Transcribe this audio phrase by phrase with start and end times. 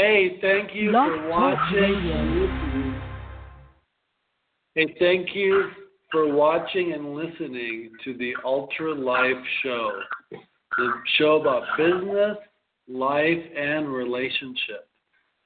[0.00, 2.92] Hey, thank you for watching.
[4.76, 5.70] Hey, thank you
[6.12, 9.90] for watching and listening to the Ultra Life Show,
[10.30, 12.36] the show about business,
[12.86, 14.86] life, and relationship.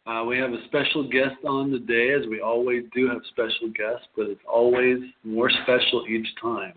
[0.06, 4.07] Uh, we have a special guest on today, as we always do have special guests,
[4.14, 6.75] but it's always more special each time.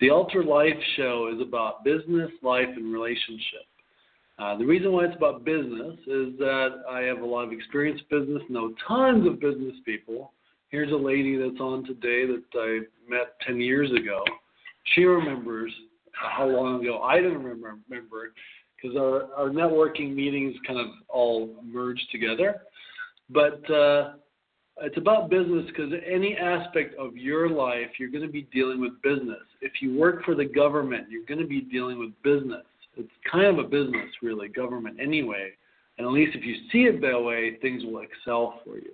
[0.00, 3.66] The Ultra Life Show is about business, life, and relationship.
[4.42, 8.00] Uh, the reason why it's about business is that I have a lot of experience
[8.10, 10.32] business, know tons of business people.
[10.70, 14.24] Here's a lady that's on today that I met 10 years ago.
[14.94, 15.72] She remembers
[16.10, 18.32] how long ago I didn't remember, remember
[18.74, 22.62] because our, our networking meetings kind of all merged together.
[23.30, 24.14] But uh,
[24.80, 29.00] it's about business because any aspect of your life, you're going to be dealing with
[29.02, 29.42] business.
[29.60, 32.64] If you work for the government, you're going to be dealing with business.
[32.96, 35.50] It's kind of a business, really, government anyway.
[35.98, 38.92] And at least if you see it that way, things will excel for you.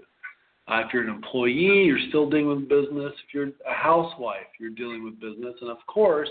[0.69, 3.12] Uh, if you're an employee, you're still dealing with business.
[3.27, 5.55] If you're a housewife, you're dealing with business.
[5.61, 6.28] And of course,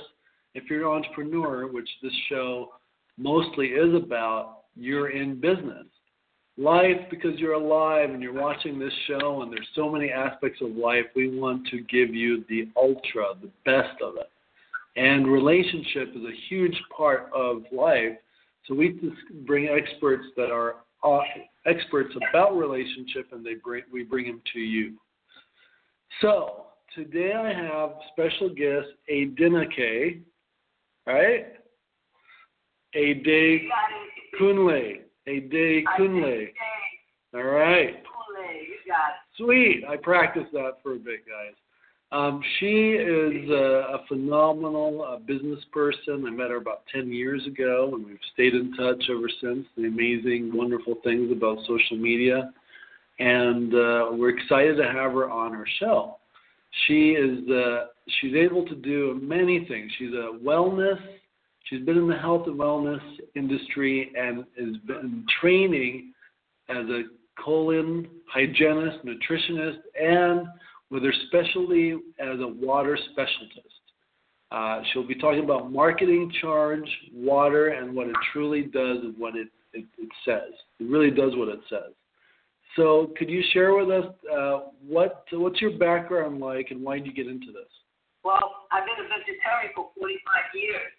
[0.53, 2.73] if you're an entrepreneur, which this show
[3.17, 5.86] mostly is about, you're in business.
[6.59, 10.72] Life, because you're alive and you're watching this show, and there's so many aspects of
[10.72, 14.30] life, we want to give you the ultra, the best of it.
[14.98, 18.17] And relationship is a huge part of life.
[18.66, 19.00] So we
[19.45, 21.20] bring experts that are uh,
[21.67, 24.95] experts about relationship, and they bring we bring them to you.
[26.22, 30.22] So today I have special guest Adenike,
[31.06, 31.45] right?
[32.95, 33.61] Ade
[34.39, 36.48] Kunle, Ade Kunle.
[37.36, 38.04] All right.
[38.04, 38.67] Kunle.
[39.38, 39.84] Sweet.
[39.88, 41.54] I practiced that for a bit, guys.
[42.11, 46.25] Um, she is a, a phenomenal uh, business person.
[46.25, 49.66] I met her about 10 years ago, and we've stayed in touch ever since.
[49.75, 52.52] The amazing, wonderful things about social media.
[53.19, 56.17] And uh, we're excited to have her on our show.
[56.86, 57.88] She is uh,
[58.19, 59.92] she's able to do many things.
[59.98, 60.99] She's a wellness.
[61.64, 63.02] She's been in the health and wellness
[63.36, 66.14] industry and has been training
[66.70, 67.03] as a
[67.43, 70.48] colon hygienist, nutritionist, and
[70.89, 73.67] with her specialty as a water specialist.
[74.52, 79.36] Uh, she'll be talking about marketing charge, water, and what it truly does and what
[79.36, 80.53] it, it, it, says.
[80.80, 81.92] It really does what it says.
[82.77, 87.08] So, could you share with us uh, what what's your background like and why did
[87.08, 87.67] you get into this?
[88.23, 90.15] Well, I've been a vegetarian for 45
[90.55, 90.93] years,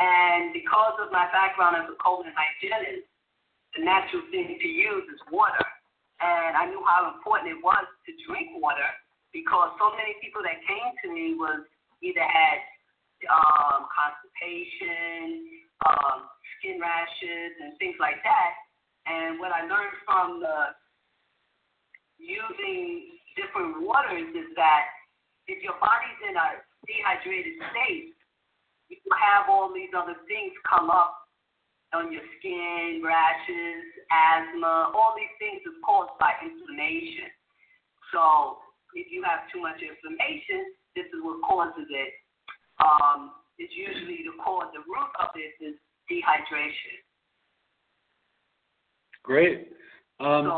[0.00, 3.06] and because of my background as a colon hygienist,
[3.76, 5.64] the natural thing to use is water
[6.20, 8.88] and I knew how important it was to drink water
[9.32, 11.64] because so many people that came to me was
[12.04, 12.60] either had
[13.28, 18.52] um, constipation, um, skin rashes, and things like that.
[19.08, 20.76] And what I learned from the
[22.20, 24.92] using different waters is that
[25.48, 28.12] if your body's in a dehydrated state,
[28.92, 31.29] you have all these other things come up
[31.92, 33.82] on your skin, rashes,
[34.14, 37.30] asthma, all these things is caused by inflammation.
[38.14, 38.62] So
[38.94, 42.12] if you have too much inflammation, this is what causes it.
[42.78, 45.74] Um, it's usually the cause, the root of this is
[46.06, 46.96] dehydration.
[49.22, 49.68] Great.
[50.18, 50.54] Um, so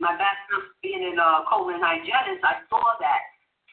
[0.00, 3.22] my background being in uh, colon hygienist, I saw that.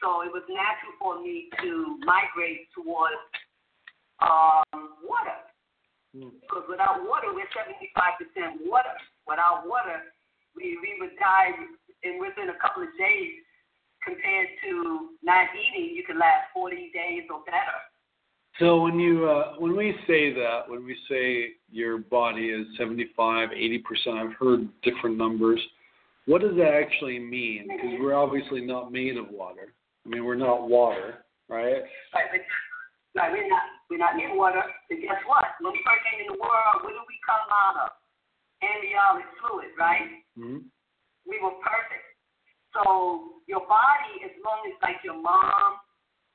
[0.02, 3.22] So it was natural for me to migrate towards
[4.20, 5.38] um, water.
[6.14, 8.94] Because without water, we're 75% water.
[9.26, 10.14] Without water,
[10.54, 11.50] we, we would die
[12.02, 13.42] in within a couple of days
[14.04, 17.78] compared to not eating, you can last 40 days or better.
[18.60, 23.48] So when you uh, when we say that, when we say your body is 75,
[23.52, 25.60] 80 percent, I've heard different numbers.
[26.26, 27.66] What does that actually mean?
[27.66, 29.74] Because we're obviously not made of water.
[30.06, 31.82] I mean, we're not water, right?
[32.14, 32.30] Right.
[33.16, 33.32] Right.
[33.32, 33.62] We're not
[33.94, 34.66] we're not in water.
[34.90, 35.54] And guess what?
[35.62, 37.90] When we first came in the world, where did we come out of?
[38.58, 40.18] Amniotic fluid, right?
[40.34, 40.66] Mm-hmm.
[41.30, 42.02] We were perfect.
[42.74, 45.78] So your body, as long as like your mom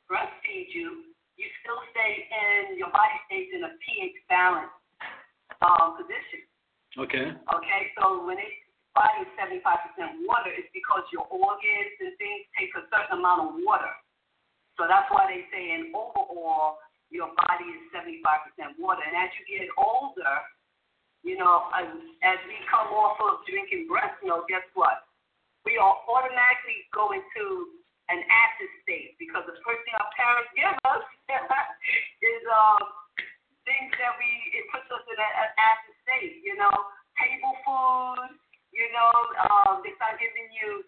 [0.08, 4.72] breastfeeds you, you still stay in your body stays in a pH balance
[5.60, 6.48] um, position.
[6.96, 7.28] Okay.
[7.36, 7.82] Okay.
[8.00, 8.56] So when it
[8.96, 13.60] body is 75% water, it's because your organs and things take a certain amount of
[13.68, 13.92] water.
[14.80, 16.80] So that's why they say in overall,
[17.10, 19.02] your body is 75% water.
[19.02, 20.36] And as you get older,
[21.26, 21.90] you know, as,
[22.48, 25.10] we come off of drinking breast milk, guess what?
[25.68, 27.76] We are automatically go into
[28.08, 31.06] an acid state because the first thing our parents give us
[32.32, 32.82] is um,
[33.68, 36.74] things that we, it puts us in an acid state, you know,
[37.20, 38.40] table food,
[38.72, 39.12] you know,
[39.50, 40.88] um, they start giving you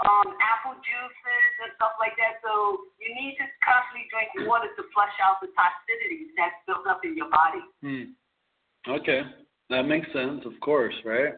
[0.00, 2.40] um, apple juices and stuff like that.
[2.40, 7.04] So you need to constantly drink water to flush out the toxicities that's built up
[7.04, 7.64] in your body.
[7.84, 8.16] Hmm.
[8.88, 9.22] Okay,
[9.70, 10.42] that makes sense.
[10.44, 11.34] Of course, right?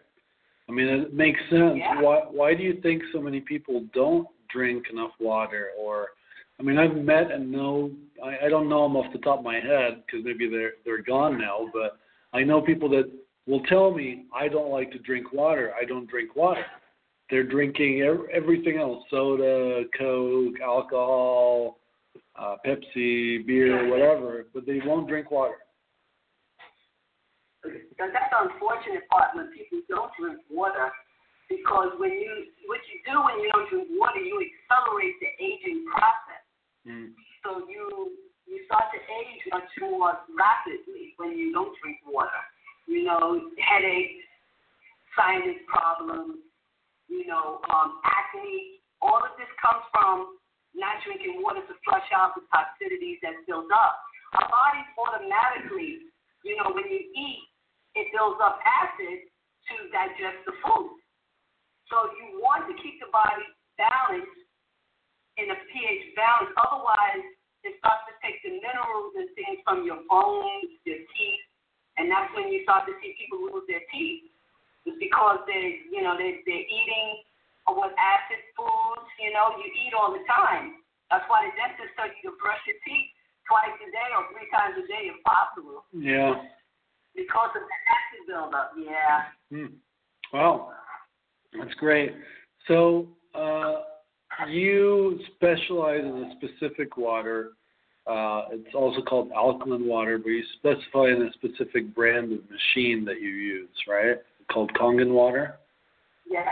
[0.69, 1.77] I mean, it makes sense.
[1.77, 2.01] Yeah.
[2.01, 5.71] Why Why do you think so many people don't drink enough water?
[5.79, 6.09] Or,
[6.59, 7.91] I mean, I've met and know.
[8.23, 11.03] I, I don't know them off the top of my head because maybe they're they're
[11.03, 11.69] gone now.
[11.73, 11.99] But
[12.33, 13.11] I know people that
[13.47, 15.73] will tell me I don't like to drink water.
[15.79, 16.65] I don't drink water.
[17.31, 21.79] They're drinking everything else: soda, Coke, alcohol,
[22.38, 24.47] uh, Pepsi, beer, whatever.
[24.53, 25.56] But they won't drink water.
[27.65, 30.93] And that's the unfortunate part when people don't drink water,
[31.49, 35.87] because when you what you do when you don't drink water, you accelerate the aging
[35.88, 36.44] process.
[36.87, 37.17] Mm.
[37.43, 38.12] So you
[38.47, 42.44] you start to age much more rapidly when you don't drink water.
[42.87, 44.29] You know, headaches,
[45.17, 46.37] sinus problems,
[47.09, 48.81] you know, um, acne.
[49.03, 50.41] All of this comes from
[50.75, 54.01] not drinking water to flush out the toxicities that build up.
[54.35, 56.11] Our bodies automatically,
[56.43, 57.45] you know, when you eat,
[57.95, 59.31] it builds up acid
[59.71, 60.99] to digest the food.
[61.93, 63.47] So you want to keep the body
[63.79, 64.41] balanced
[65.39, 66.51] in a pH balance.
[66.59, 67.23] Otherwise,
[67.62, 71.45] it starts to take the minerals and things from your bones, your teeth,
[71.97, 74.33] and that's when you start to see people lose their teeth.
[74.84, 77.25] It's because they, you know, they they're eating
[77.69, 79.08] with acid foods.
[79.20, 80.84] You know, you eat all the time.
[81.10, 83.08] That's why the dentist tells you to brush your teeth
[83.48, 86.44] twice a day or three times a day if possible Yeah.
[87.14, 88.72] because of the acid buildup.
[88.76, 89.32] Yeah.
[89.52, 89.75] Hmm.
[90.32, 90.72] Wow,
[91.56, 92.12] that's great.
[92.66, 93.82] So uh,
[94.48, 97.50] you specialize in a specific water.
[98.06, 103.04] Uh, it's also called alkaline water, but you specify in a specific brand of machine
[103.04, 104.16] that you use, right?
[104.52, 105.56] Called Kangen water.
[106.29, 106.46] Yes.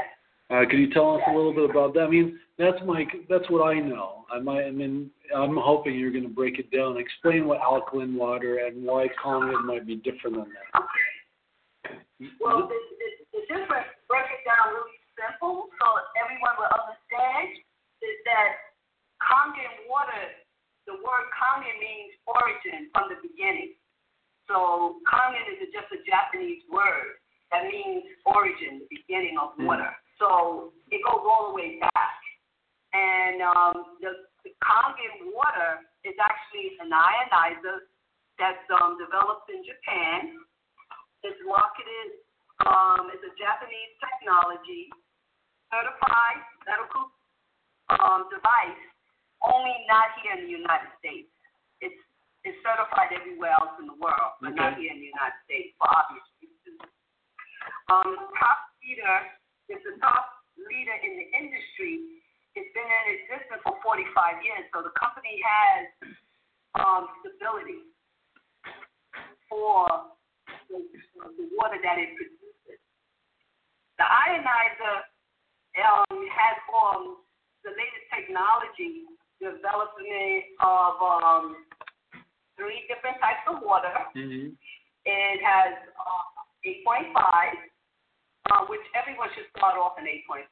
[0.50, 2.04] Uh, could you tell us a little bit about that?
[2.04, 4.24] I mean, that's my that's what I know.
[4.30, 6.96] I might, I mean, I'm hoping you're going to break it down.
[6.96, 10.68] Explain what alkaline water and why Kangen might be different than that.
[10.76, 11.98] Okay.
[12.40, 15.86] Well, the, the, the difference, break it down really simple so
[16.20, 17.56] everyone will understand,
[18.04, 18.76] is that
[19.24, 20.36] Kangen water,
[20.84, 23.72] the word Kangen means origin from the beginning.
[24.46, 27.18] So Kangen is just a Japanese word
[27.52, 29.92] that means origin, the beginning of water.
[30.16, 32.16] So it goes all the way back.
[32.96, 37.88] And um, the, the Kangen water is actually an ionizer
[38.40, 40.40] that's um, developed in Japan.
[41.24, 42.24] It's marketed
[42.64, 44.88] um, as a Japanese technology,
[45.68, 47.12] certified medical
[47.92, 48.82] um, device,
[49.44, 51.28] only not here in the United States.
[51.84, 51.98] It's
[52.42, 55.86] it's certified everywhere else in the world, but not here in the United States for
[55.86, 56.26] obvious.
[57.90, 59.16] Um, top leader
[59.70, 62.22] is the top leader in the industry.
[62.54, 65.82] It's been in existence for 45 years, so the company has
[66.76, 67.88] um, stability
[69.48, 70.12] for
[70.68, 72.80] the, the water that it produces.
[73.96, 75.08] The ionizer
[75.80, 77.24] um, has um,
[77.64, 79.08] the latest technology
[79.40, 81.44] development of um,
[82.56, 83.92] three different types of water.
[84.14, 84.54] Mm-hmm.
[85.04, 86.32] It has uh,
[86.62, 87.71] 8.5,
[88.50, 90.48] uh, which everyone should start off in 8.5,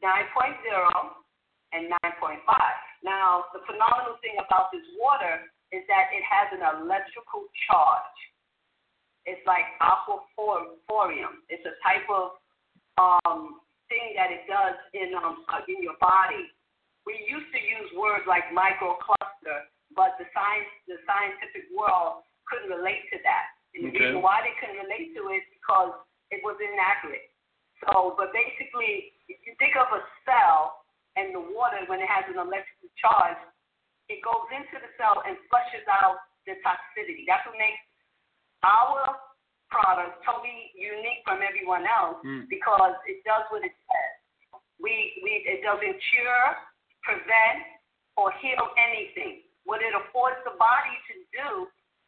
[0.00, 0.14] 9.0,
[1.74, 2.40] and 9.5.
[3.02, 5.44] Now, the phenomenal thing about this water
[5.74, 8.18] is that it has an electrical charge.
[9.26, 11.42] It's like aquaphorium.
[11.48, 12.38] It's a type of
[13.00, 16.52] um, thing that it does in um, uh, in your body.
[17.08, 23.08] We used to use words like microcluster, but the science the scientific world couldn't relate
[23.12, 23.46] to that.
[23.74, 24.12] And the Okay.
[24.12, 25.96] reason why they couldn't relate to it is because
[26.30, 27.28] it was inaccurate.
[27.84, 32.24] So, but basically, if you think of a cell and the water when it has
[32.30, 33.38] an electrical charge,
[34.08, 37.24] it goes into the cell and flushes out the toxicity.
[37.24, 37.80] That's what makes
[38.64, 39.16] our
[39.72, 42.48] product totally unique from everyone else Mm.
[42.48, 44.14] because it does what it says.
[44.80, 46.46] We, we, it doesn't cure,
[47.02, 47.64] prevent,
[48.16, 49.42] or heal anything.
[49.64, 51.48] What it affords the body to do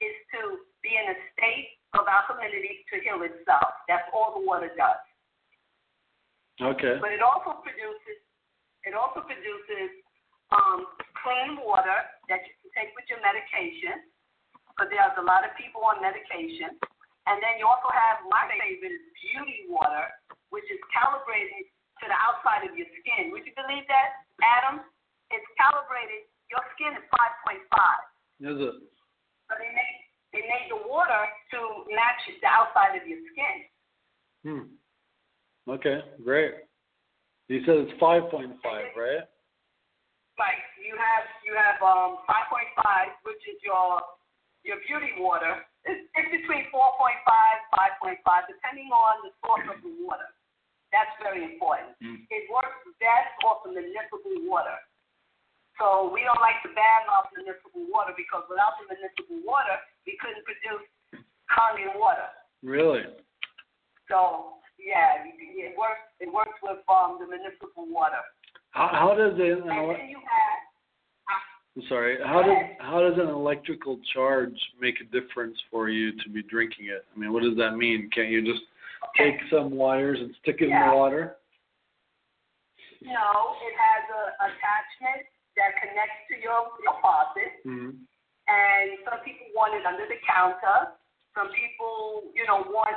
[0.04, 3.84] is to be in a state of alkalinity to heal itself.
[3.88, 5.02] That's all the water does.
[6.60, 6.96] Okay.
[7.00, 8.16] But it also produces
[8.86, 9.90] it also produces
[10.54, 10.86] um,
[11.20, 14.06] clean water that you can take with your medication.
[14.70, 16.76] Because there's a lot of people on medication.
[17.26, 20.06] And then you also have my favorite is beauty water,
[20.54, 21.66] which is calibrated
[21.98, 23.34] to the outside of your skin.
[23.34, 24.86] Would you believe that, Adam?
[25.34, 26.30] It's calibrated.
[26.46, 27.66] Your skin is 5.5.
[28.46, 28.76] Is it?
[29.50, 30.05] So they made
[30.36, 31.24] they made the water
[31.56, 33.56] to match the outside of your skin.
[34.44, 34.66] Hmm.
[35.64, 36.04] Okay.
[36.20, 36.68] Great.
[37.48, 39.24] You said it's 5.5, right?
[40.36, 40.62] Right.
[40.76, 44.04] You have you have um 5.5, which is your
[44.60, 45.64] your beauty water.
[45.88, 46.90] It's, it's between 4.5,
[48.04, 48.18] 5.5,
[48.50, 50.26] depending on the source of the water.
[50.90, 51.94] That's very important.
[52.02, 52.26] Mm.
[52.28, 54.74] It works best off of municipal water.
[55.76, 59.76] So we don't like to ban off municipal water because without the municipal water,
[60.09, 60.88] we couldn't produce
[61.52, 62.33] Kangen water.
[62.64, 63.04] Really?
[64.09, 66.04] So yeah, it works.
[66.21, 68.25] It works with um the municipal water.
[68.71, 69.61] How, how does it?
[69.61, 70.66] And then you have
[71.76, 72.16] I'm sorry.
[72.25, 76.87] How does how does an electrical charge make a difference for you to be drinking
[76.88, 77.04] it?
[77.04, 78.09] I mean, what does that mean?
[78.14, 78.64] Can't you just
[79.16, 81.37] take some wires and stick it in the water?
[83.04, 83.12] No,
[83.61, 88.06] it has a attachment that connects to your your faucet, hmm
[88.46, 90.94] and some people want it under the counter.
[91.34, 92.94] Some people, you know, want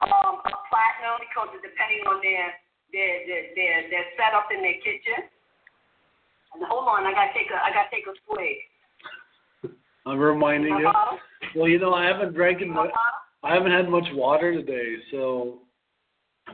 [0.00, 2.56] um, a platinum because it's depending on their
[2.90, 5.28] their their their, their setup in their kitchen.
[6.56, 8.58] And hold on, I gotta take a I gotta take a swig.
[10.06, 10.90] I'm reminding you.
[11.54, 12.90] Well, you know, I haven't drank much.
[13.44, 15.60] I haven't had much water today, so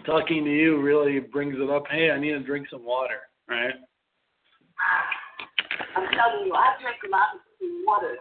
[0.04, 1.84] talking to you really brings it up.
[1.90, 3.74] Hey, I need to drink some water, right?
[5.94, 7.42] I'm telling you, I drink a lot of
[7.86, 8.18] water.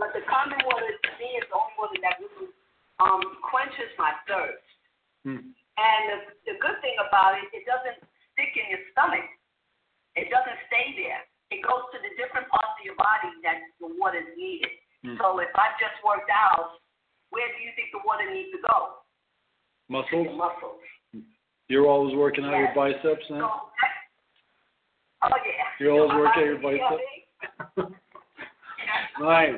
[0.00, 2.48] But the Kangen water to me is the only water that really
[3.00, 4.64] um, quenches my thirst.
[5.24, 5.52] Hmm.
[5.52, 8.00] And the, the good thing about it, it doesn't
[8.32, 9.24] stick in your stomach.
[10.16, 11.24] It doesn't stay there.
[11.52, 14.72] It goes to the different parts of your body that the water is needed.
[15.04, 15.20] Hmm.
[15.20, 16.80] So if I just worked out,
[17.28, 19.04] where do you think the water needs to go?
[19.92, 20.24] Muscles?
[20.24, 20.80] your muscles.
[21.68, 22.76] You're always working out your Yes.
[22.76, 23.68] biceps So, oh
[25.22, 25.61] yeah.
[25.80, 27.02] You always My work out your biceps?
[29.20, 29.56] nice.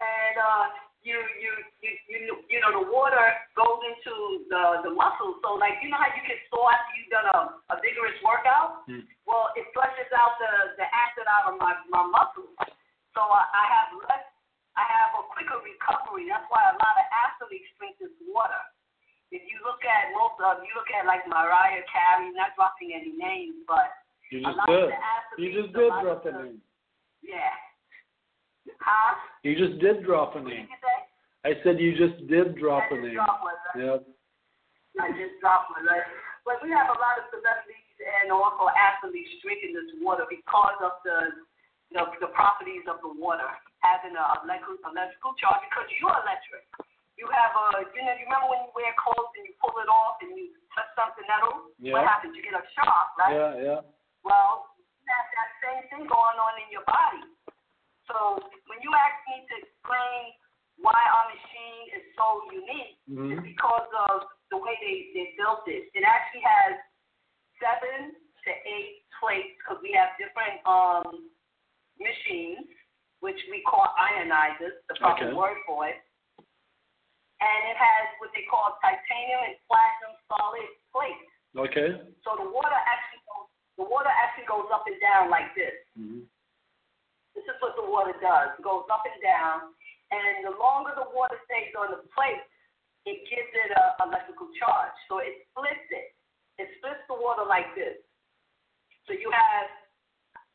[0.00, 0.66] and uh,
[1.02, 3.24] you, you you you you know the water
[3.56, 5.40] goes into the the muscles.
[5.40, 7.38] So like you know how you get sore after you've done a,
[7.72, 8.84] a vigorous workout.
[8.84, 9.04] Hmm.
[9.24, 12.52] Well, it flushes out the the acid out of my my muscles.
[13.16, 14.26] So I, I have less.
[14.78, 16.30] I have a quicker recovery.
[16.30, 18.62] That's why a lot of athletes drink this water.
[19.30, 23.14] If you look at most of you look at like Mariah Carey, not dropping any
[23.14, 23.94] names, but
[24.34, 24.82] You a just lot did.
[24.82, 26.58] of the athletes, You just did drop a name.
[27.22, 27.54] Yeah.
[28.82, 29.14] Huh?
[29.46, 30.68] You just did drop a What did name.
[30.70, 30.98] you say?
[31.46, 33.14] I said you just did drop I a name.
[33.16, 33.46] dropped?
[33.78, 34.00] Yep.
[35.00, 36.04] I just dropped one, right?
[36.44, 37.86] But we have a lot of celebrities
[38.24, 41.46] and also athletes drinking this water because of the
[41.90, 43.50] the, the properties of the water,
[43.82, 46.62] having a electrical, electrical charge because you're electric.
[47.20, 49.92] You have a, you know, you remember when you wear clothes and you pull it
[49.92, 51.68] off and you touch something metal?
[51.76, 52.00] Yeah.
[52.00, 52.32] What happens?
[52.32, 53.36] You get a shock, right?
[53.36, 53.80] Yeah, yeah.
[54.24, 57.28] Well, you have that same thing going on in your body.
[58.08, 58.40] So
[58.72, 60.32] when you ask me to explain
[60.80, 63.36] why our machine is so unique, Mhm.
[63.36, 65.92] it's because of the way they, they built it.
[65.92, 66.80] It actually has
[67.60, 71.28] seven to eight plates because we have different um,
[72.00, 72.64] machines,
[73.20, 75.36] which we call ionizers, the proper Okay.
[75.36, 76.00] word for it.
[77.40, 81.28] And it has what they call titanium and platinum solid plates.
[81.56, 81.90] Okay.
[82.20, 83.48] So the water actually goes,
[83.80, 85.72] the water actually goes up and down like this.
[85.96, 86.28] hmm
[87.32, 88.54] This is what the water does.
[88.54, 89.72] It goes up and down,
[90.12, 92.44] and the longer the water stays on the plate,
[93.08, 94.92] it gives it a electrical charge.
[95.08, 96.12] So it splits it.
[96.60, 97.96] It splits the water like this.
[99.08, 99.66] So you have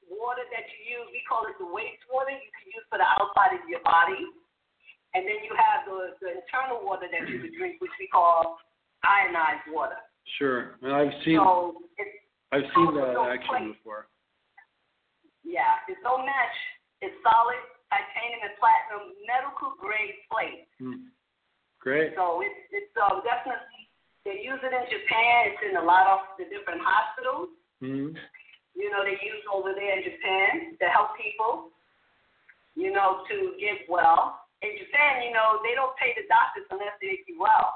[0.05, 1.07] water that you use.
[1.09, 2.37] We call it the wastewater.
[2.37, 4.21] You can use for the outside of your body,
[5.15, 8.59] and then you have the, the internal water that you can drink, which we call
[9.07, 9.95] ionized water.
[10.37, 10.75] Sure.
[10.83, 12.19] And I've seen So it's
[12.51, 13.79] I've seen that no action place.
[13.79, 14.11] before.
[15.47, 16.57] Yeah, it's no match.
[16.99, 20.67] It's solid titanium and platinum medical grade plate.
[20.81, 21.07] Hmm.
[21.79, 22.17] Great.
[22.17, 23.85] So it's it's um, definitely
[24.25, 25.53] they use it in Japan.
[25.53, 27.53] It's in a lot of the different hospitals.
[27.79, 28.17] hmm
[28.75, 31.69] You know, they use over there in Japan to help people.
[32.75, 34.44] You know, to get well.
[34.61, 37.73] In Japan, you know, they don't pay the doctors unless they make you well.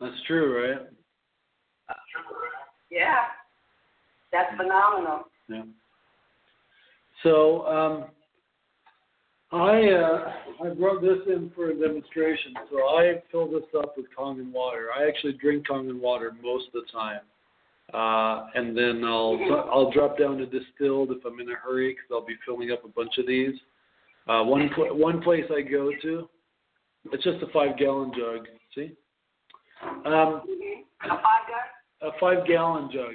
[0.00, 0.86] That's true, right?
[2.90, 3.24] Yeah,
[4.32, 5.24] that's phenomenal.
[5.48, 5.62] Yeah.
[7.22, 8.04] So um,
[9.50, 10.32] I uh,
[10.64, 12.54] I brought this in for a demonstration.
[12.70, 14.88] So I fill this up with Kangen water.
[14.96, 17.20] I actually drink Kangen water most of the time,
[17.94, 19.38] uh, and then I'll
[19.72, 22.84] I'll drop down to distilled if I'm in a hurry because I'll be filling up
[22.84, 23.54] a bunch of these.
[24.28, 26.28] Uh, one pl- one place I go to,
[27.12, 28.46] it's just a five gallon jug.
[28.74, 28.92] See,
[30.04, 30.42] um,
[32.02, 33.14] A five gallon jug.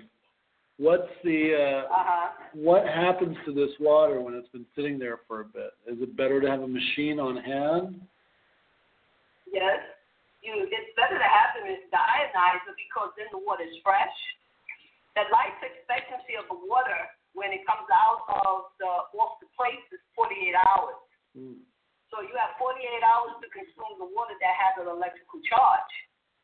[0.78, 2.30] What's the uh, Uh huh.
[2.54, 5.72] what happens to this water when it's been sitting there for a bit?
[5.86, 8.02] Is it better to have a machine on hand?
[9.52, 9.80] Yes.
[10.42, 14.12] You, it's better to have them in the ionizer because then the water is fresh.
[15.16, 17.00] The life expectancy of the water
[17.34, 21.02] when it comes out of the off the plate is 48 hours.
[21.34, 21.62] Mm.
[22.14, 25.94] So you have 48 hours to consume the water that has an electrical charge.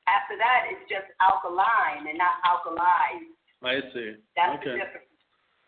[0.09, 3.37] After that, it's just alkaline and not alkalized.
[3.61, 4.17] I see.
[4.33, 4.73] That's okay.
[4.73, 5.09] the difference.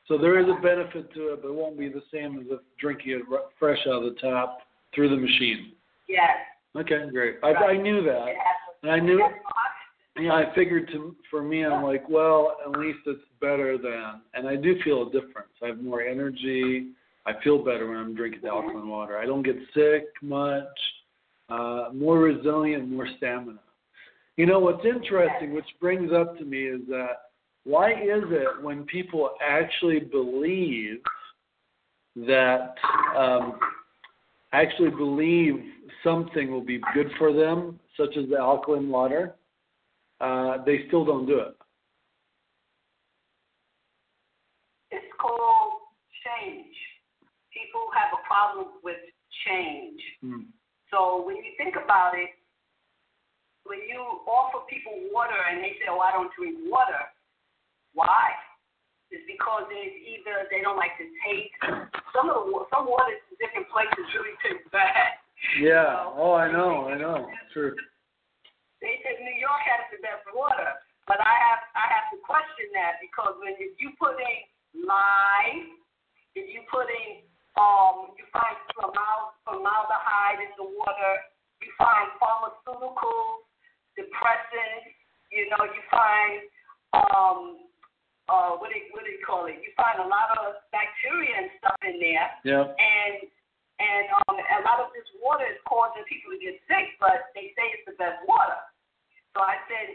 [0.10, 2.60] So there is a benefit to it, but it won't be the same as if
[2.82, 3.24] drinking it
[3.60, 5.74] fresh out of the tap through the machine.
[6.10, 6.36] Yes.
[6.76, 7.38] Okay, great.
[7.44, 9.20] I, I knew that, It has and I knew.
[9.20, 9.81] That's oxygen.
[10.20, 14.48] Yeah, I figured to for me, I'm like, well, at least it's better than, and
[14.48, 15.52] I do feel a difference.
[15.64, 16.90] I have more energy.
[17.26, 19.18] I feel better when I'm drinking alkaline water.
[19.18, 20.66] I don't get sick much.
[21.50, 23.60] Uh, more resilient, more stamina.
[24.38, 27.30] You know what's interesting, which brings up to me, is that
[27.64, 31.00] why is it when people actually believe
[32.16, 32.76] that
[33.18, 33.60] um,
[34.54, 35.56] actually believe
[36.04, 39.36] something will be good for them, such as the alkaline water,
[40.66, 41.56] they still don't do it.
[44.92, 45.82] It's called
[46.22, 46.76] change.
[47.54, 49.00] People have a problem with
[49.48, 50.00] change.
[50.22, 50.52] Hmm.
[50.92, 52.30] So when you think about it,
[53.64, 57.00] when you offer people water and they say, "Oh, I don't drink water,"
[57.94, 58.36] why?
[59.12, 61.52] It's because it's either they don't like the taste.
[62.16, 65.20] Some of the some waters in different places really taste bad.
[65.60, 66.12] Yeah.
[66.16, 66.88] Oh, I know.
[66.88, 67.28] I know.
[67.54, 67.76] True.
[68.82, 70.74] They said New York has the best water,
[71.06, 74.38] but I have I have to question that because when if you put in
[74.90, 75.78] lime,
[76.34, 77.22] if you put in
[77.62, 81.14] um you find formal- formaldehyde in the water,
[81.62, 83.46] you find pharmaceuticals,
[83.94, 84.98] depressants,
[85.30, 86.42] you know, you find
[86.98, 87.40] um
[88.30, 89.62] uh what do you, what do you call it?
[89.62, 92.66] You find a lot of bacteria and stuff in there Yeah.
[92.66, 93.30] and
[93.82, 97.50] and um, a lot of this water is causing people to get sick, but they
[97.58, 98.62] say it's the best water.
[99.36, 99.88] So I said,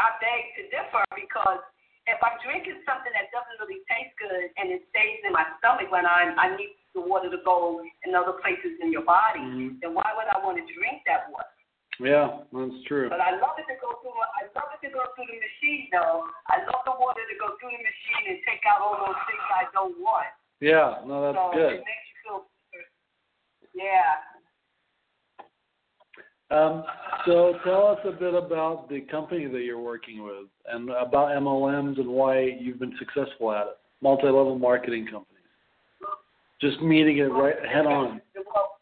[0.00, 1.60] I beg to differ because
[2.08, 5.92] if I'm drinking something that doesn't really taste good and it stays in my stomach
[5.92, 9.80] when I'm, I need the water to go in other places in your body, Mhm.
[9.84, 11.52] then why would I want to drink that water?
[12.00, 13.10] Yeah, that's true.
[13.10, 14.14] But I love it to go through.
[14.16, 16.30] I love it to go through the machine, though.
[16.46, 19.42] I love the water to go through the machine and take out all those things
[19.50, 20.30] I don't want.
[20.60, 21.02] Yeah.
[21.04, 21.72] No, that's so good.
[21.74, 22.46] it makes you feel.
[23.74, 24.22] Yeah.
[26.50, 26.84] Um,
[27.26, 31.98] so tell us a bit about the company that you're working with and about MLMs
[31.98, 33.78] and why you've been successful at it.
[34.00, 35.44] Multi-level marketing companies.
[36.60, 38.20] Just meeting it right head on.
[38.34, 38.78] Well,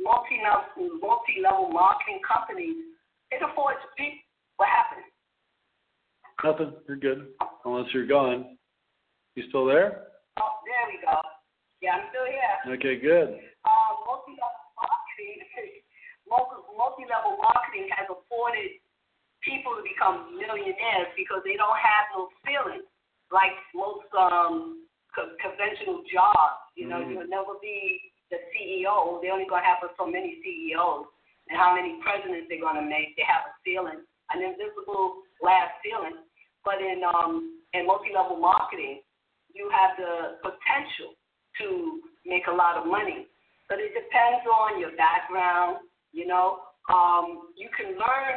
[0.00, 2.76] multi-level, multi-level marketing companies,
[3.30, 4.18] it affords people
[4.56, 5.04] what happens.
[6.44, 6.72] Nothing.
[6.88, 7.28] You're good.
[7.64, 8.56] Unless you're gone.
[9.34, 10.08] You still there?
[10.40, 11.20] Oh, there we go.
[11.82, 12.76] Yeah, I'm still here.
[12.76, 13.40] Okay, good.
[13.64, 14.23] Um, marketing,
[16.34, 18.82] multi- multi-level marketing has afforded
[19.46, 22.82] people to become millionaires because they don't have those feelings
[23.30, 24.82] like most um,
[25.14, 26.58] co- conventional jobs.
[26.74, 27.10] You know, Mhm.
[27.14, 29.20] you'll never be the CEO.
[29.22, 31.06] They're only going to have so many CEOs
[31.48, 33.14] and how many presidents they're going to make.
[33.16, 34.00] They have a ceiling,
[34.32, 36.18] an invisible glass ceiling.
[36.64, 39.02] But in um, in multi-level marketing,
[39.52, 41.14] you have the potential
[41.60, 43.28] to make a lot of money.
[43.68, 45.78] But it depends on your background,
[46.14, 46.62] you know.
[46.88, 48.34] Um, you can learn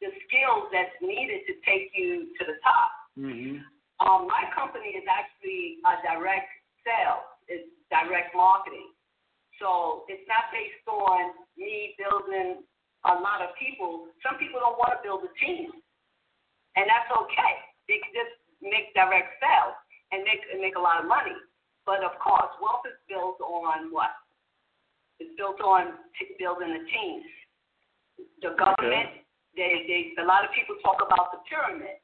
[0.00, 2.90] the skills that's needed to take you to the top.
[3.16, 3.64] Mhm.
[4.00, 6.52] Um, my company is actually a direct
[6.84, 7.24] sales.
[7.48, 8.92] It's direct marketing.
[9.58, 12.62] So it's not based on me building
[13.04, 14.08] a lot of people.
[14.22, 15.72] Some people don't want to build a team.
[16.76, 17.54] And that's okay.
[17.88, 19.74] They can just make direct sales
[20.12, 21.34] and make and make a lot of money.
[21.86, 24.12] But of course, wealth is built on what?
[25.18, 27.24] It's built on t- building a team.
[28.44, 29.24] The government,
[29.56, 32.00] they, they, a lot of people talk about the pyramid.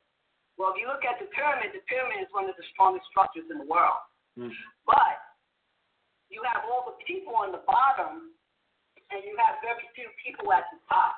[0.57, 3.49] Well, if you look at the pyramid, the pyramid is one of the strongest structures
[3.49, 4.01] in the world.
[4.37, 4.53] Mm.
[4.89, 5.21] But
[6.33, 8.33] you have all the people on the bottom,
[9.13, 11.17] and you have very few people at the top.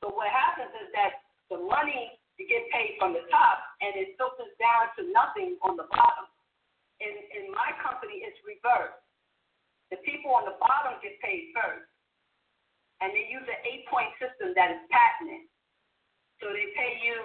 [0.00, 4.16] So what happens is that the money you get paid from the top, and it
[4.20, 6.28] filters down to nothing on the bottom.
[7.00, 8.96] In in my company, it's reversed.
[9.94, 11.86] The people on the bottom get paid first,
[12.98, 15.46] and they use an eight-point system that is patented.
[16.42, 17.16] So they pay you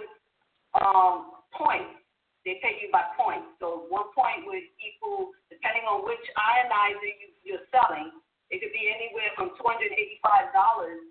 [0.78, 1.98] um, points.
[2.46, 3.54] They pay you by points.
[3.62, 8.14] So one point would equal, depending on which ionizer you, you're selling,
[8.54, 11.02] it could be anywhere from two hundred eighty-five dollars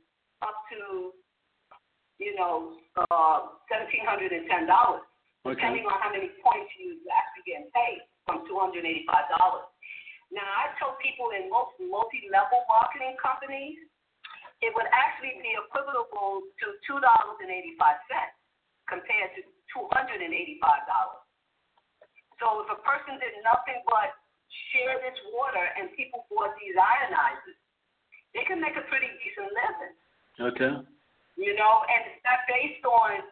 [0.43, 1.15] up to,
[2.23, 2.79] you know,
[3.11, 5.03] uh, seventeen hundred and ten dollars,
[5.47, 5.57] Okay.
[5.57, 9.67] depending on how many points you actually getting paid from two hundred eighty-five dollars.
[10.31, 13.83] Now, I tell people in most multi-level marketing companies,
[14.63, 18.37] it would actually be equivalent to two dollars and eighty five cents
[18.87, 19.43] compared to
[19.75, 21.25] two hundred and eighty five dollars.
[22.39, 24.15] So if a person did nothing but
[24.71, 27.59] share this water and people bought these ionizers,
[28.33, 29.95] they can make a pretty decent living.
[30.41, 30.73] Okay.
[31.35, 33.27] You know, and it's not based on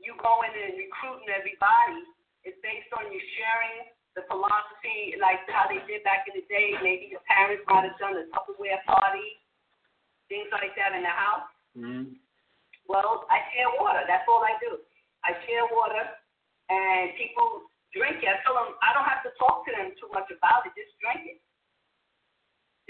[0.00, 2.02] you going and recruiting everybody.
[2.42, 6.74] It's based on you sharing the philosophy, like how they did back in the day.
[6.82, 9.38] Maybe your parents might have done a Tupperware party,
[10.26, 11.48] things like that in the house.
[11.78, 12.18] Mm-hmm.
[12.90, 14.02] Well, I share water.
[14.10, 14.82] That's all I do.
[15.22, 16.02] I share water,
[16.72, 18.26] and people drink it.
[18.26, 20.74] I tell them I don't have to talk to them too much about it.
[20.74, 21.38] Just drink it.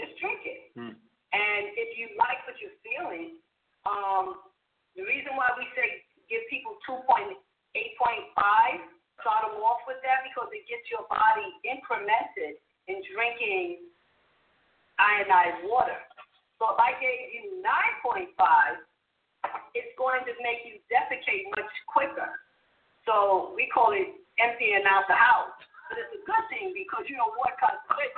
[0.00, 0.72] Just drink it.
[0.78, 0.96] Mm.
[0.96, 3.37] And if you like what you're feeling,
[3.85, 4.40] um,
[4.96, 6.02] the reason why we say
[6.33, 7.37] give people 2.8.5,
[9.20, 13.87] start them off with that because it gets your body incremented in drinking
[15.00, 15.96] ionized water.
[16.61, 17.64] So if I gave you
[18.04, 18.37] 9.5,
[19.72, 22.40] it's going to make you defecate much quicker.
[23.09, 25.56] So we call it emptying out the house.
[25.88, 28.12] But it's a good thing because you know what comes quick.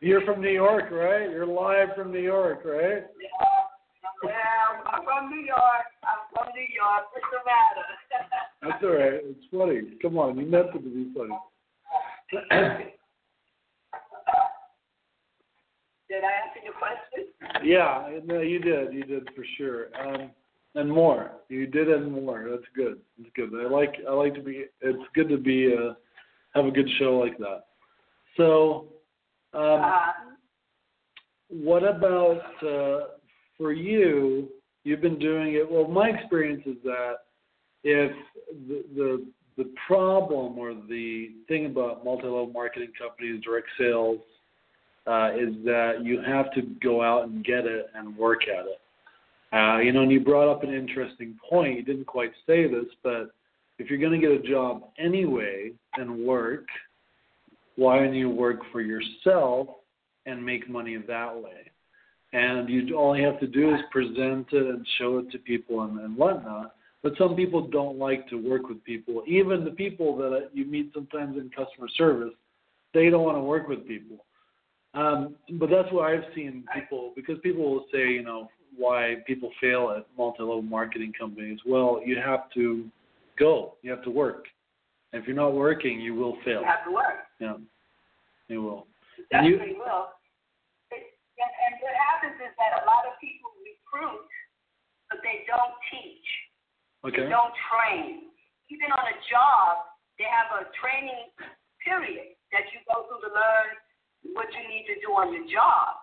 [0.00, 1.30] You're from New York, right?
[1.30, 3.04] You're live from New York, right?
[3.20, 3.65] Yeah,
[4.32, 5.86] I'm from New York.
[6.04, 7.04] I'm from New York.
[7.12, 7.86] What's the matter?
[8.62, 9.20] That's all right.
[9.24, 9.98] It's funny.
[10.02, 11.36] Come on, you meant it to be funny.
[16.08, 17.26] Did I answer your question?
[17.64, 18.92] yeah, no, you did.
[18.92, 19.86] You did for sure.
[20.00, 20.30] Um,
[20.76, 21.32] and more.
[21.48, 22.46] You did and more.
[22.48, 22.98] That's good.
[23.18, 23.50] That's good.
[23.54, 23.94] I like.
[24.08, 24.66] I like to be.
[24.80, 25.74] It's good to be.
[25.74, 25.94] Uh,
[26.54, 27.64] have a good show like that.
[28.36, 28.86] So,
[29.52, 30.12] um, Uh,
[31.48, 33.00] what about uh,
[33.58, 34.48] for you?
[34.84, 35.70] You've been doing it.
[35.70, 37.14] Well, my experience is that
[37.82, 38.12] if
[38.68, 44.20] the the the problem or the thing about multi-level marketing companies, direct sales,
[45.06, 48.80] uh, is that you have to go out and get it and work at it.
[49.52, 51.76] Uh, you know, and you brought up an interesting point.
[51.76, 53.30] You didn't quite say this, but
[53.78, 56.66] if you're going to get a job anyway and work,
[57.76, 59.68] why don't you work for yourself
[60.26, 61.70] and make money that way?
[62.36, 65.82] And you all you have to do is present it and show it to people
[65.82, 66.74] and, and whatnot.
[67.02, 69.22] But some people don't like to work with people.
[69.26, 72.34] Even the people that you meet sometimes in customer service,
[72.92, 74.18] they don't want to work with people.
[74.92, 79.50] Um, but that's what I've seen people because people will say, you know, why people
[79.58, 81.58] fail at multi-level marketing companies.
[81.64, 82.84] Well, you have to
[83.38, 83.76] go.
[83.80, 84.44] You have to work.
[85.12, 86.60] And if you're not working, you will fail.
[86.60, 87.14] you have to work.
[87.40, 87.56] Yeah,
[88.48, 88.86] you will.
[89.32, 90.08] And you- will.
[91.36, 94.24] And, and what happens is that a lot of people recruit,
[95.12, 96.28] but they don't teach.
[97.04, 97.28] Okay.
[97.28, 98.32] They don't train.
[98.72, 99.86] Even on a job,
[100.18, 101.30] they have a training
[101.84, 103.68] period that you go through to learn
[104.34, 106.02] what you need to do on your job.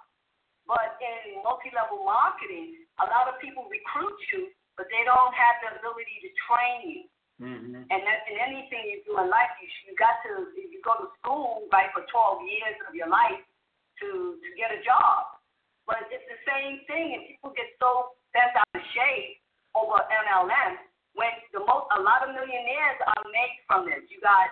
[0.64, 4.48] But in multi-level marketing, a lot of people recruit you,
[4.80, 7.04] but they don't have the ability to train you.
[7.42, 11.04] hmm And that in anything you do in life, you you got to you go
[11.04, 13.44] to school right for 12 years of your life
[14.04, 15.40] to to get a job.
[15.88, 19.40] But it's the same thing, and people get so bent out of shape
[19.76, 20.80] over MLM
[21.16, 24.04] when the most a lot of millionaires are made from this.
[24.12, 24.52] You got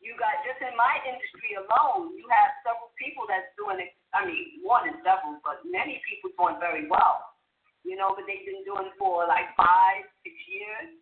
[0.00, 3.92] you got just in my industry alone, you have several people that's doing it.
[4.16, 7.36] I mean, more than several, but many people doing very well.
[7.84, 10.96] You know, but they've been doing for like five, six years.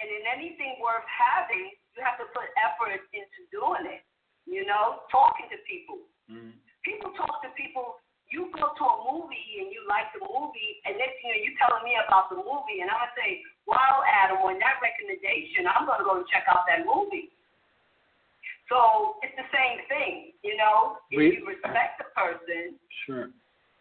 [0.00, 4.00] And in anything worth having, you have to put effort into doing it.
[4.48, 6.08] You know, talking to people.
[6.24, 6.56] hmm
[6.88, 8.00] People talk to people.
[8.32, 11.44] You go to a movie and you like the movie, and next thing you know,
[11.44, 15.68] you telling me about the movie, and I'm gonna say, "Wow, Adam, on that recommendation,
[15.68, 17.32] I'm gonna go and check out that movie."
[18.68, 20.98] So it's the same thing, you know.
[21.10, 23.30] If We- you respect the person, Sure.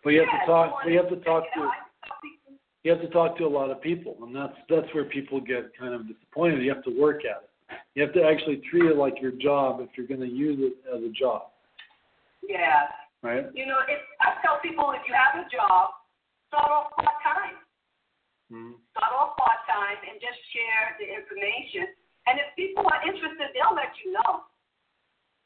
[0.03, 0.71] But you have to talk.
[0.73, 1.63] wanna you have to talk to.
[1.63, 1.71] out.
[2.03, 4.93] I tell people, You have to talk to a lot of people, and that's that's
[4.93, 6.61] where people get kind of disappointed.
[6.63, 7.49] You have to work at it.
[7.95, 10.77] You have to actually treat it like your job if you're going to use it
[10.87, 11.51] as a job,
[12.45, 12.87] Yeah.
[13.23, 13.45] right?
[13.53, 15.91] You know, if I tell people if you have a job,
[16.47, 17.57] start off part time.
[18.49, 21.87] hmm Start off part time and just share the information.
[22.27, 24.43] And if people are interested, they'll let you know.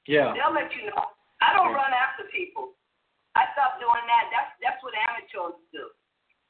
[0.10, 0.34] Yeah.
[0.34, 1.06] They'll let you know.
[1.42, 1.82] I don't Yeah.
[1.82, 2.74] run after people.
[3.36, 4.28] I stopped doing that.
[4.30, 5.88] That's that's what amateurs do.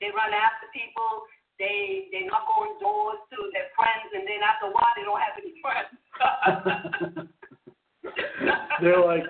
[0.02, 1.28] They run after people.
[1.62, 5.22] They they knock on doors to their friends, and then after a while, they don't
[5.22, 5.94] have any friends.
[8.82, 9.22] They're like,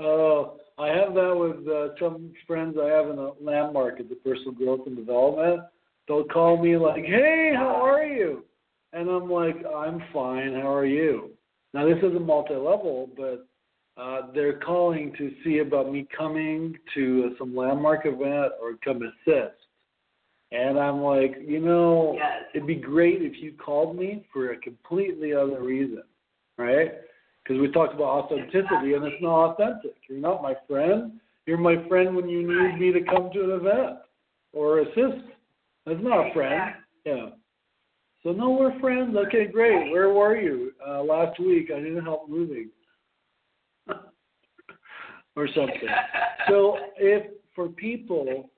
[0.00, 4.16] oh, I have that with uh, some friends I have in the landmark at the
[4.16, 5.62] personal growth and development.
[6.08, 8.44] They'll call me like, hey, how are you?
[8.92, 10.54] And I'm like, I'm fine.
[10.54, 11.30] How are you?
[11.74, 13.46] Now this isn't multi-level, but
[13.96, 19.02] Uh, they're calling to see about me coming to uh, some landmark event or come
[19.02, 19.58] assist.
[20.52, 22.44] And I'm like, you know, Yes.
[22.54, 26.04] it'd be great if you called me for a completely other reason,
[26.56, 26.92] right?
[27.50, 29.96] Because we talked about authenticity, and it's not authentic.
[30.08, 31.18] You're not my friend.
[31.46, 33.98] You're my friend when you need me to come to an event
[34.52, 35.26] or assist.
[35.84, 36.74] That's not a friend.
[37.04, 37.30] Yeah.
[38.22, 39.16] So no, we're friends.
[39.16, 39.90] Okay, great.
[39.90, 41.72] Where were you uh, last week?
[41.74, 42.68] I needed help moving,
[43.88, 45.88] or something.
[46.48, 48.48] So if for people,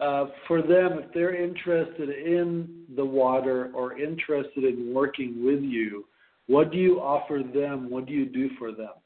[0.00, 6.04] uh, for them, if they're interested in the water or interested in working with you,
[6.50, 7.86] what do you offer them?
[7.86, 8.98] What do you do for them?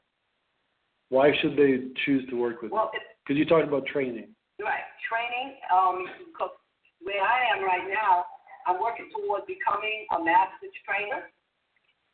[1.13, 2.75] Why should they choose to work with you?
[2.75, 4.33] Well, it's Because you talked about training.
[4.57, 6.57] Right, training, um, because
[7.05, 8.25] where I am right now,
[8.65, 11.29] I'm working toward becoming a master's trainer.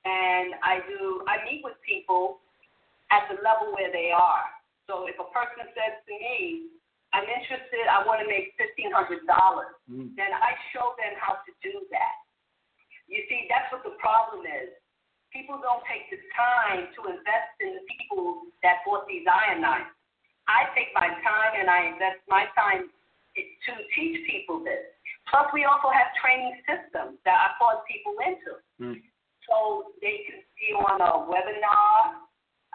[0.04, 2.44] And I do, I meet with people
[3.16, 4.52] at the level where they are.
[4.92, 6.76] So if a person says to me,
[7.16, 10.16] I'm interested, I want to make fifteen hundred dollars, Mm.
[10.16, 12.16] then I show them how to do that.
[13.08, 14.72] You see, that's what the problem is.
[15.32, 19.92] People don't take the time to invest in the people that bought these ionites.
[20.48, 24.92] I take my time and I invest my time to teach people this.
[25.32, 28.52] Plus, we also have training systems that I plug people into.
[28.84, 29.00] Mm.
[29.48, 32.20] So they can see on a webinar.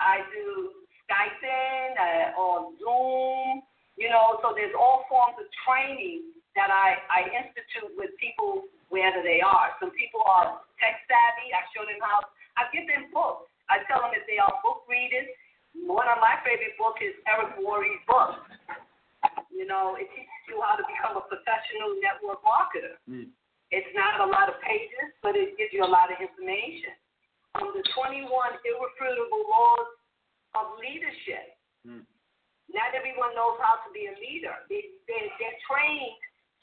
[0.01, 0.73] I do
[1.05, 3.62] Skype in uh, or Zoom,
[3.97, 9.23] you know, so there's all forms of training that I, I institute with people wherever
[9.23, 9.77] they are.
[9.81, 11.53] Some people are tech savvy.
[11.53, 12.25] I show them how,
[12.57, 13.53] I give them books.
[13.69, 15.29] I tell them if they are book readers.
[15.77, 18.40] One of my favorite books is Eric Worre's book.
[19.53, 22.97] You know, it teaches you how to become a professional network marketer.
[23.09, 23.33] Mm.
[23.75, 26.95] It's not a lot of pages, but it gives you a lot of information.
[27.59, 29.88] Um, the 21 irrefutable laws
[30.55, 31.57] of leadership.
[31.85, 32.05] Mm.
[32.73, 34.55] Not everyone knows how to be a leader.
[34.71, 36.21] They, they, they're trained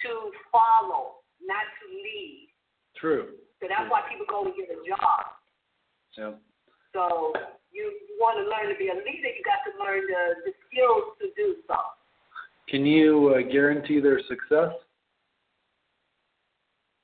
[0.08, 2.50] to follow, not to lead.
[2.96, 3.42] True.
[3.60, 5.43] So that's why people go and get a job.
[6.18, 6.32] Yeah.
[6.94, 7.34] So
[7.72, 10.54] you, you want to learn to be a leader, you got to learn the, the
[10.70, 11.76] skills to do so.
[12.70, 14.72] Can you uh, guarantee their success?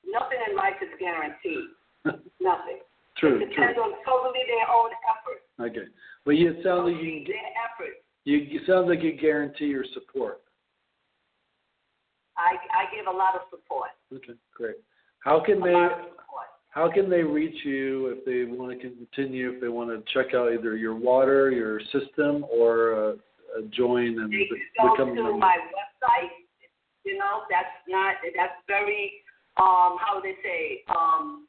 [0.06, 1.70] Nothing in life is guaranteed.
[2.40, 2.80] Nothing.
[3.18, 3.82] true, It depends true.
[3.84, 5.42] on totally their own effort.
[5.70, 5.86] Okay.
[6.24, 7.94] But you it sounds like you, their effort.
[8.24, 10.40] you you sounds like you guarantee your support.
[12.36, 13.90] I, I give a lot of support.
[14.14, 14.76] Okay, great.
[15.20, 16.49] How can A they lot of support.
[16.70, 20.34] How can they reach you if they want to continue if they want to check
[20.34, 23.12] out either your water, your system, or uh,
[23.58, 24.48] uh, join and They
[24.80, 26.30] go become to my website.
[27.04, 29.12] You know, that's not that's very
[29.58, 31.48] um how they say um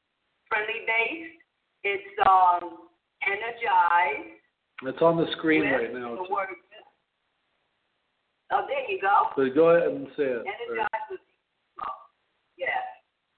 [0.49, 1.37] friendly based.
[1.83, 2.89] It's um
[3.21, 4.37] energized.
[4.83, 6.15] It's on the screen with right now.
[6.15, 6.47] The word.
[8.53, 9.29] Oh, there you go.
[9.35, 10.41] So go ahead and say it.
[10.41, 11.19] Energized with.
[11.79, 12.09] Oh,
[12.57, 12.90] yeah.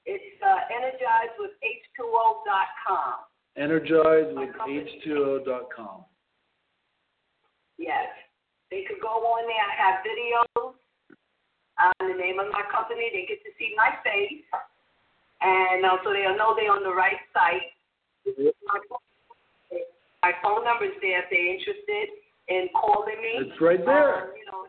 [0.06, 3.24] It's uh, energized with H2O.com.
[3.56, 5.00] Energize My with company.
[5.06, 6.06] H2O.com.
[7.78, 8.10] Yes.
[8.72, 9.64] They could go on there.
[9.64, 10.74] I have videos
[11.80, 13.10] on the name of my company.
[13.14, 14.44] They get to see my face.
[15.42, 17.70] And uh, so they'll know they're on the right site.
[18.26, 19.04] My phone,
[20.24, 22.08] my phone number is there if they're interested
[22.48, 23.44] in calling me.
[23.44, 24.32] It's right there.
[24.32, 24.64] Um, you know,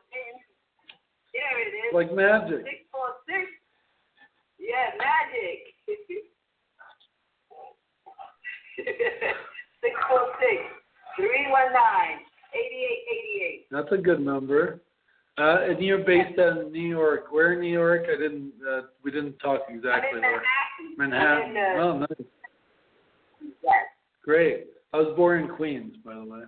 [1.34, 1.94] it is.
[1.94, 2.62] Like magic.
[2.66, 3.46] Six four six.
[4.58, 5.74] Yeah, magic.
[9.80, 10.58] six four six
[11.16, 13.63] three one nine eighty eight eighty eight.
[13.74, 14.80] That's a good number.
[15.36, 17.24] Uh, and you're based out in New York.
[17.32, 18.04] Where in New York?
[18.08, 18.52] I didn't.
[18.64, 20.40] Uh, we didn't talk exactly where.
[20.96, 21.56] Manhattan.
[21.56, 21.56] Manhattan.
[21.56, 22.28] Uh, Oh, nice.
[23.64, 23.74] yes.
[24.22, 24.66] Great.
[24.92, 26.42] I was born in Queens, by the way.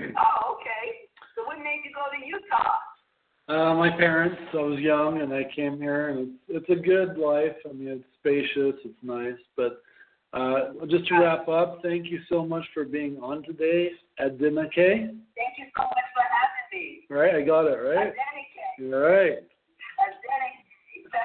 [0.00, 1.06] Oh, okay.
[1.36, 2.72] So what made you go to Utah?
[3.48, 4.36] Uh, my parents.
[4.52, 6.18] I was young and I came here, and
[6.48, 7.54] it's, it's a good life.
[7.68, 9.38] I mean, it's spacious, it's nice.
[9.56, 9.82] But
[10.32, 14.74] uh, just to wrap up, thank you so much for being on today at Dinake.
[14.74, 15.10] Thank
[15.58, 16.11] you so much for having me.
[17.12, 18.12] Right, I got it right.
[18.80, 19.38] All right.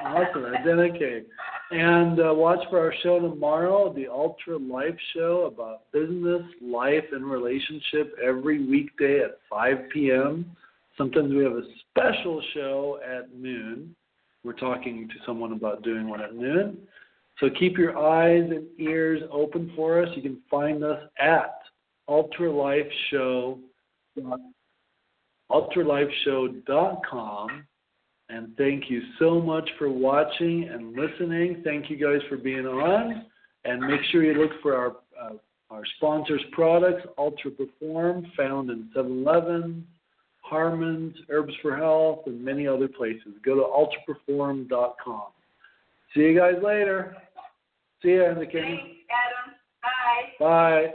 [0.04, 0.28] Adenike.
[0.28, 1.24] Awesome, Adenike.
[1.70, 7.24] And uh, watch for our show tomorrow, the Ultra Life Show about business, life, and
[7.24, 10.54] relationship every weekday at 5 p.m.
[10.98, 13.96] Sometimes we have a special show at noon.
[14.44, 16.76] We're talking to someone about doing one at noon.
[17.40, 20.10] So keep your eyes and ears open for us.
[20.14, 21.60] You can find us at
[22.10, 23.58] ultralifeshow,
[25.50, 27.64] ultralifeshow.com.
[28.30, 31.62] And thank you so much for watching and listening.
[31.64, 33.24] Thank you guys for being on.
[33.64, 35.32] And make sure you look for our uh,
[35.70, 39.86] Our sponsors' products, Ultra Perform, found in 7 Eleven,
[40.40, 43.34] Harmon's, Herbs for Health, and many other places.
[43.44, 45.26] Go to ultraperform.com.
[46.14, 47.16] See you guys later.
[48.02, 48.76] See you, Anna Kenny.
[48.76, 49.54] Thanks, Adam.
[49.82, 50.32] Bye.
[50.90, 50.94] Bye.